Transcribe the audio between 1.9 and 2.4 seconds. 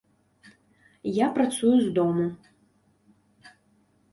дому.